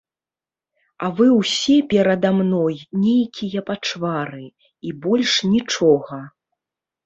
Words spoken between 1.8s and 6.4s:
перада мной нейкія пачвары, і больш нічога.